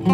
В 0.00 0.06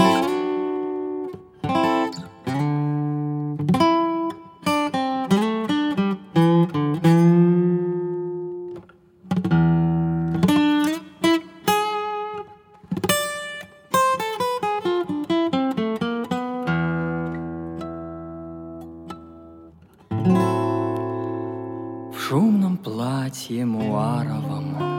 шумном 22.19 22.77
платье 22.77 23.65
муаровом 23.65 24.96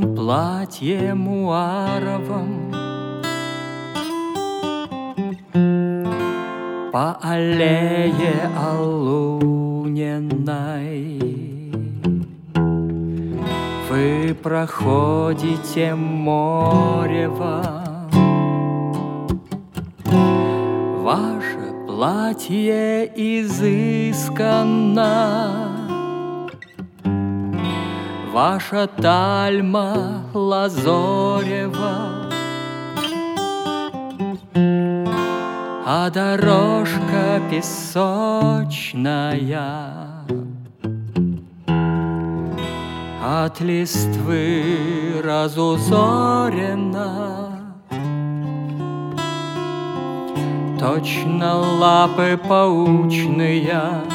платье 0.00 1.14
муаровом. 1.14 2.72
По 6.92 7.18
аллее 7.22 8.50
Алуниной 8.56 9.82
Вы 13.88 14.34
проходите 14.42 15.94
морево. 15.94 17.62
Ваше 21.02 21.72
платье 21.86 23.06
изысканно 23.14 25.02
Ваша 28.32 28.86
тальма 28.86 30.24
лазорева, 30.32 31.96
А 35.84 36.08
дорожка 36.08 37.42
песочная 37.50 38.24
От 43.22 43.60
листвы 43.60 45.20
разузорена. 45.22 46.38
Точно 50.80 51.58
лапы 51.58 52.40
паучные 52.48 54.11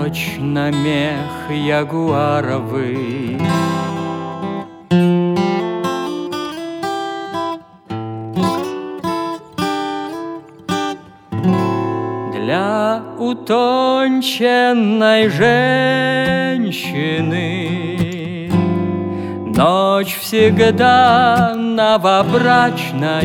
Точно 0.00 0.70
мех 0.70 1.50
ягуаровый. 1.50 3.36
Для 12.32 13.02
утонченной 13.18 15.28
женщины 15.28 16.78
Ночь 19.56 20.16
всегда 20.20 21.54
новобрачная 21.56 23.24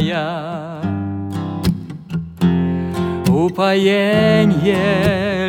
Упоенье 3.33 4.77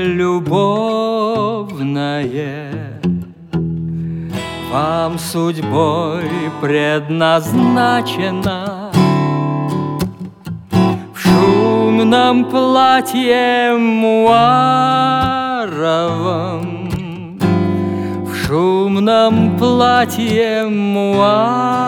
любовное. 0.05 1.03
Вам 4.73 5.19
судьбой 5.19 6.25
предназначено. 6.63 8.91
В 11.13 11.19
шумном 11.19 12.47
платье 12.47 13.77
муаровом. 13.77 14.49
В 18.25 18.35
шумном 18.35 19.59
платье 19.59 20.65
муаровом. 20.71 21.85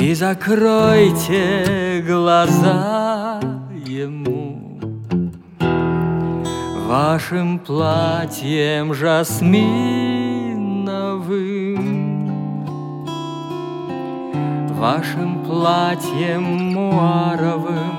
И 0.00 0.14
закройте 0.14 2.02
глаза 2.06 3.40
ему. 3.84 4.78
Вашим 6.86 7.58
платьем 7.58 8.94
жасминовым. 8.94 9.66
Вашим 14.78 15.44
платьем 15.44 16.42
муаровым 16.72 17.95